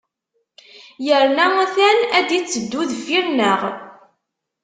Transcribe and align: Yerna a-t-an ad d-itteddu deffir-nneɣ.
Yerna 1.05 1.45
a-t-an 1.63 1.99
ad 2.17 2.25
d-itteddu 2.29 2.81
deffir-nneɣ. 2.89 3.61